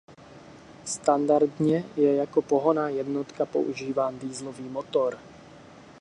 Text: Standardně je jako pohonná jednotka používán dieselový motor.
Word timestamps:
Standardně 0.85 1.83
je 1.95 2.15
jako 2.15 2.41
pohonná 2.41 2.89
jednotka 2.89 3.45
používán 3.45 4.19
dieselový 4.19 4.63
motor. 4.69 5.17